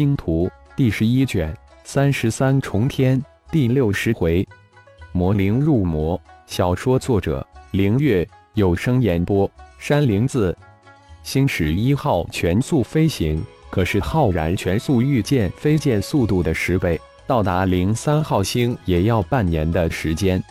[0.00, 1.54] 星图》第十一卷
[1.84, 4.48] 三十三重天第六十回，
[5.12, 6.18] 魔灵入魔。
[6.46, 10.56] 小说作者：凌月，有声演播：山灵子。
[11.22, 20.42] 星矢一号全速飞行，可是浩然全速御剑飞剑速度的十倍，到达零三号星也要半年的时间。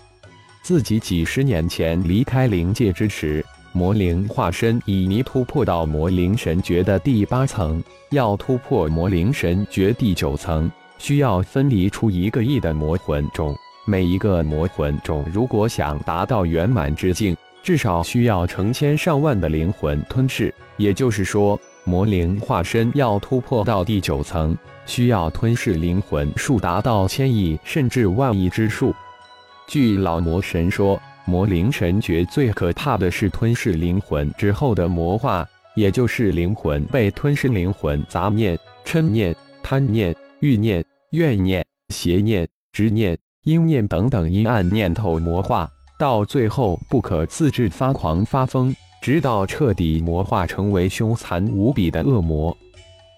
[0.61, 3.43] 自己几十年前离开灵界之时。
[3.71, 13.55] 魔灵化身已泥突破到魔灵神诀的第八层，要突破魔灵神诀第九层，需要分离出一个亿的魔魂种。
[13.85, 20.53] 每一个魔魂种如果想达到圆满之境，至少需要成千上万的灵魂吞噬。
[20.77, 28.95] 也就是说，魔灵化身要突破到第九层，需要吞噬灵魂数达到千亿甚至万亿之数。
[29.67, 30.99] 据老魔神说。
[31.29, 52.58] 魔灵神诀最可怕的是吞噬灵魂之后的魔化，也就是灵魂被吞噬，灵魂杂念、嗔念、贪念、欲念、怨念、邪念、执念、阴念等等阴暗念头魔化，到最后不可自制发狂发疯，直到彻底魔化成为凶残无比的恶魔。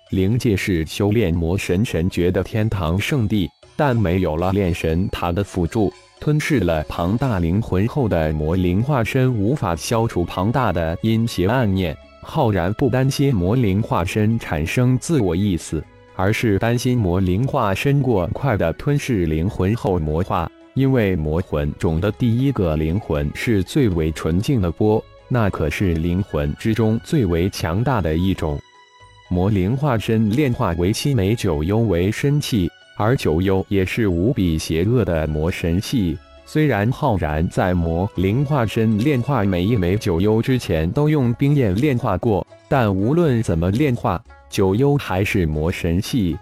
[0.10, 5.94] 灵界是修炼魔神神诀的天堂圣地，但没有了炼神塔的辅助。
[6.22, 11.98] 吞噬了庞大灵魂后的魔灵化身无法消除庞大的阴邪暗念。
[12.22, 15.84] 浩然不担心魔灵化身产生自我意识，
[16.16, 20.48] 而是担心魔灵化身过快的吞噬灵魂后魔化。
[20.76, 28.60] 因为魔魂种的第一个灵魂是最为纯净的波，那可是灵魂之中最为强大的一种。
[29.28, 32.71] 魔灵化身炼化为七枚九幽为身器。
[33.02, 36.16] 而九幽也是无比邪恶的魔神系。
[36.46, 44.22] 虽然浩然在魔灵化身炼化每一枚九幽之前都用冰焰炼化过，但无论怎么炼化，
[44.52, 46.38] 九幽还是魔神系。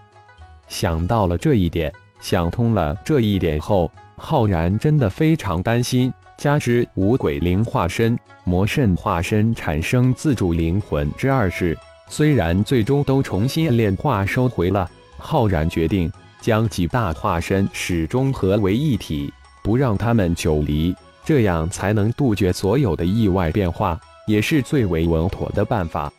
[0.67, 6.11] 想到了这一点，想通了这一点后，浩然真的非常担心。
[6.37, 11.77] 加之五鬼灵化身、魔圣化身产生自主灵魂之二事，
[12.09, 16.11] 虽然最终都重新炼化收回了，浩然决定。
[16.41, 20.95] 将几大化身始终合为一体，不让他们久离，
[21.25, 26.11] 这样才能杜绝所有的意外变化，也是最为稳妥的办法。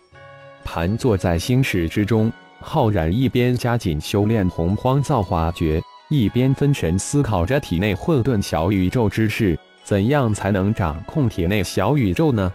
[0.64, 9.58] 盘坐在星矢之中，浩然一边加紧修炼洪荒造化诀，一边分神思考着体内混沌小宇宙之事。
[9.82, 12.52] 怎样才能掌控体内小宇宙呢？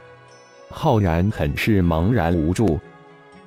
[0.69, 2.79] 浩然很是茫然无助。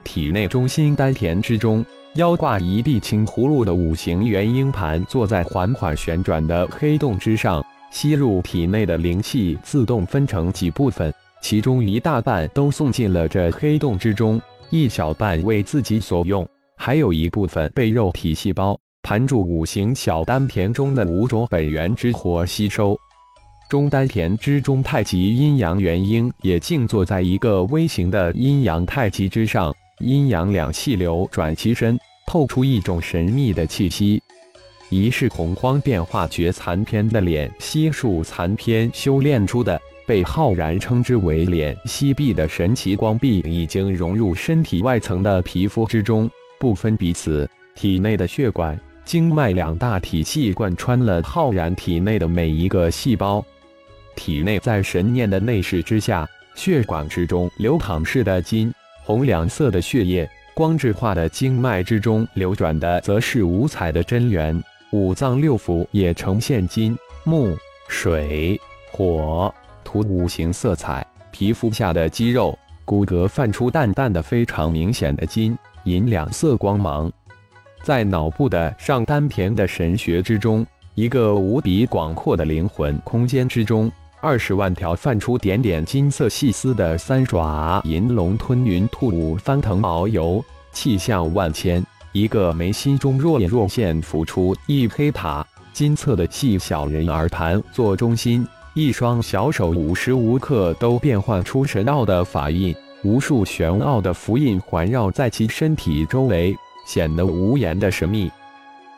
[0.03, 1.85] 体内中心丹田之中。
[2.19, 14.41] 腰挂一臂青葫芦的五行元婴盘坐在缓缓旋转的黑洞之上，吸入体内的灵气自动分成几部分，其中一大半都送进了这黑洞之中，
[14.71, 16.45] 一小半为自己所用，
[16.77, 22.99] 还有一部分被肉体细胞盘住五行小丹田中的五种本源之火吸收。
[23.71, 31.97] 中丹田之中太极阴阳元婴也静坐在一个微型的阴阳太极之上，阴阳两气流转其身。
[32.29, 34.23] 透出一种神秘的气息。
[34.91, 46.31] 一是洪荒变化诀残篇的脸息术残篇修炼出的，被浩然称之为脸息壁的神奇光壁，已经融入身体外层的皮肤之中，
[46.61, 47.49] 不分彼此。
[47.75, 53.43] 体内的血管、经脉两大体系贯穿了浩然体内的每一个细胞。
[54.17, 58.71] 体内在神念的内视之下，血管之中流淌似的金
[59.05, 60.29] 红两色的血液。
[60.59, 64.61] 光质化的经脉之中流转的，则是五彩的真元。
[64.91, 68.61] 五脏六腑也呈现金、木、水、
[68.91, 69.55] 火、
[69.85, 71.07] 土五行色彩。
[71.31, 77.09] 皮肤下的肌肉、骨骼泛出淡淡的、非常明显的金银两色光芒。
[77.85, 80.67] 在脑部的上丹田的神穴之中，
[80.97, 83.89] 一个无比广阔的灵魂空间之中，
[84.21, 90.45] 二十万条泛出点点金色细丝的三爪银龙吞云吐雾，翻腾遨游。
[90.73, 102.75] 气象万千，一个眉心中若隐若现浮出一黑塔，金色的细小人耳盘做中心，一双小手无时无刻都变换出神奥的法印，
[103.05, 106.57] 无数玄奥的符印环绕在其身体周围，
[106.87, 108.29] 显得无言的神秘。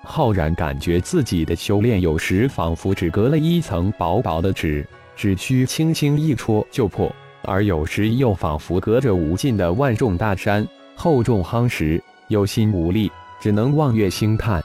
[0.03, 4.87] 浩然感觉自己的修炼有时仿佛只隔了一层薄薄的纸，
[5.21, 7.07] 只需轻轻一戳就破；
[7.43, 10.67] 而有时又仿佛隔着无尽的万重大山。
[10.97, 14.65] 厚重夯实，有心无力，只能望月兴叹。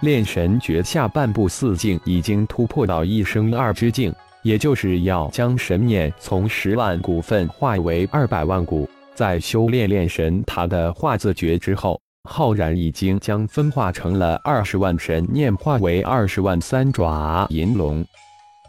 [0.00, 4.10] 炼神诀下半部四境已经突破到一生二之境，
[4.42, 8.88] 也就是要将神念从十万股份化为二百万股。
[9.14, 18.02] 在修炼炼神塔的化字诀之后，浩然已经将分化成了二十万神念化为二十万三爪银龙，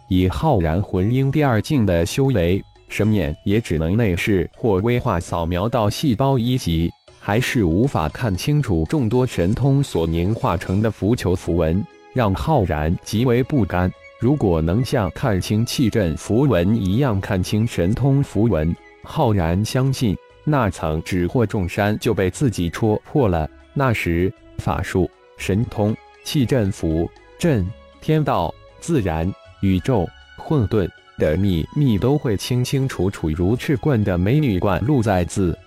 [0.08, 13.92] 以浩然魂婴第二境的修为，神念也只能内视或微化扫描到细胞一级，还是无法看清楚众多神通所凝化成的符球符文，让浩然极为不甘。
[14.20, 20.16] 如果能像看清气阵符文一样看清神通符文，浩然相信。
[20.48, 23.50] 那层纸或重山就被自己戳破了。
[23.74, 27.10] 那时，法术、神通、气阵符、
[27.40, 27.68] 阵、
[28.00, 29.30] 天道、自然、
[29.66, 30.08] 宇宙、
[30.38, 35.58] 混沌的秘密都会清清楚楚，如赤棍的美女灌露在自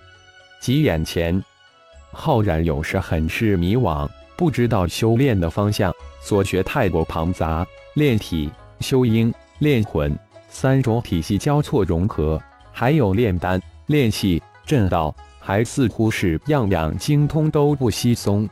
[0.61, 1.43] 己眼前。
[2.13, 4.07] 浩然有时很是迷惘，
[4.37, 8.49] 不知道修炼的方向，所学太过庞杂，炼体、
[8.79, 10.17] 修阴、炼魂
[10.47, 12.41] 三种体系交错融合，
[12.71, 14.41] 还有炼丹、炼气。
[14.65, 18.47] 阵道还似乎是样样精通都不稀松。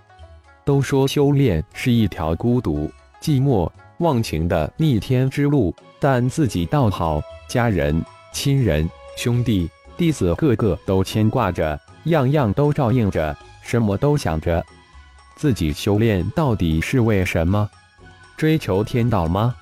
[0.66, 2.92] 都说修炼是一条孤独、
[3.22, 14.64] 寂寞、忘情的逆天之路，但自己倒好，家人、亲人、兄弟、弟子个个都牵挂着，样样都照应着，什么都想着。
[15.36, 17.70] 自己修炼到底是为什么？
[18.36, 19.56] 追求天道吗？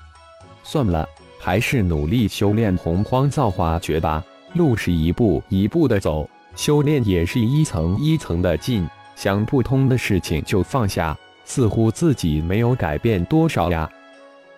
[0.62, 4.22] 算了，还是努力修炼洪荒造化诀吧。
[4.54, 6.28] 路是一步一步的走。
[6.54, 13.86] 修炼也是一层一层的进，想不通的事情就放下，似乎自己没有改变多少呀。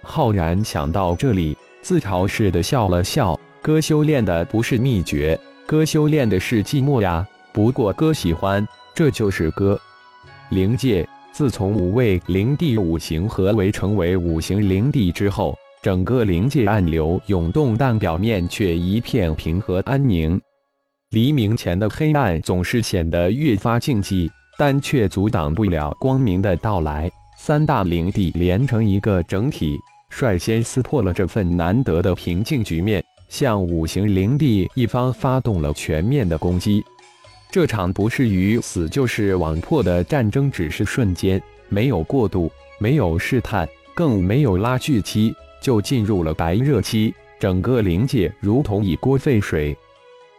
[0.02, 3.38] 浩然想到这里，自嘲似的笑了笑。
[3.60, 7.26] 哥修炼的不是秘诀，哥修炼的是寂寞呀。
[7.52, 9.78] 不过哥喜欢，这就是哥。
[10.50, 20.40] 灵界自从五位灵帝五行合为成为五行灵帝之后，整个灵界暗流涌动，但表面却一片平和安宁。
[21.10, 27.10] 黎明前的黑暗总是显得越发静寂，但却阻挡不了光明的到来。
[27.40, 29.78] 三大灵帝连成一个整体，
[30.10, 36.84] 率先撕破了这份难得的平静局面，向五行灵帝一方发动了全面的攻击。
[37.48, 42.50] 这场不是鱼死就是网破的战争，只是瞬间，没有过渡，
[42.80, 45.32] 没有试探，更没有拉锯期，
[45.62, 47.14] 就进入了白热期。
[47.38, 49.74] 整个灵界如同一锅沸水。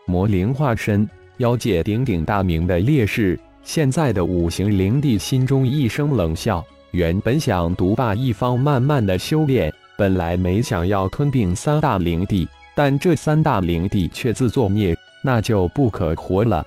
[0.05, 6.63] 魔灵化身，妖界鼎鼎大名的烈士，现在的五行灵帝心中一声冷笑。
[6.91, 16.65] 原本想独霸一方，慢慢的修炼，本来没想要吞并三大灵帝，但这三大灵帝却自作孽，那就不可活了。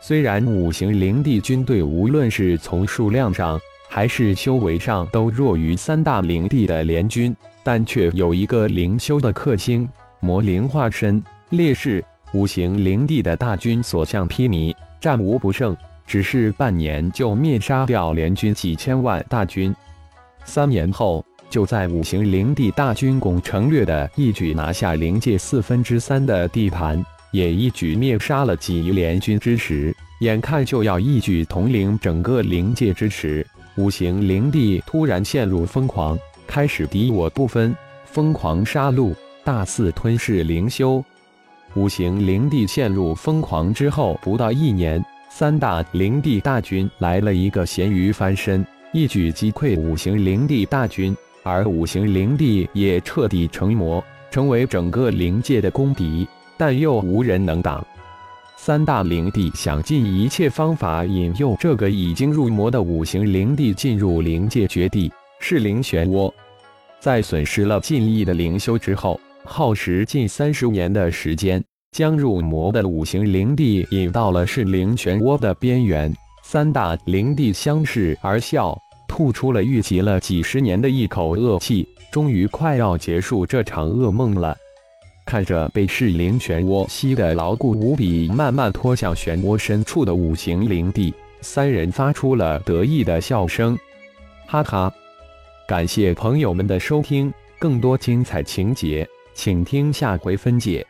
[0.00, 3.58] 虽然五行灵帝军队无论是从数量上
[3.88, 9.88] 还是修为上都弱于三大灵帝的联军，但却有一个灵修的克星——
[10.20, 12.04] 魔灵化身烈士。
[12.34, 15.74] 五行灵帝的大军所向披靡，战无不胜，
[16.06, 19.74] 只是半年就灭杀掉联军几千万大军。
[20.44, 36.16] 三年后，就在五行灵帝大军攻城略的一举拿下灵界四分之三的地盘，也一举灭杀了几亿联军之时，眼看就要一举统领整个灵界之时，五行灵帝突然陷入疯狂，
[36.46, 39.14] 开始敌我不分，疯狂杀戮，
[39.44, 41.04] 大肆吞噬灵修。
[41.74, 45.04] 五行灵帝陷入疯狂之后，不到一年，
[45.38, 57.86] 三大灵帝大军来了一个咸鱼翻身，一举击溃五行灵帝大军，而五行灵帝也彻底成魔，成为整个灵界的公敌，但又无人能挡。
[58.56, 66.32] 三大灵帝想尽一切方法引诱这个已经入魔的五行灵帝进入灵界绝地，是灵漩涡。
[66.98, 69.20] 在损失了近亿的灵修之后。
[69.48, 71.62] 耗时近三十年的时间，
[71.96, 76.14] 将入魔的五行灵帝引到了噬灵漩涡的边缘。
[76.42, 84.54] 三大灵帝相视而笑，吐出了郁积了几十年的一口恶气，终于快要结束这场噩梦了。
[85.24, 93.74] 看着被噬灵漩涡吸得牢固无比，慢慢拖向漩涡深处的五行灵帝，三人发出了得意的笑声，
[94.46, 94.92] 哈哈！
[95.66, 99.08] 感谢朋友们的收听，更多精彩情节。
[99.32, 100.86] 请听下回分解。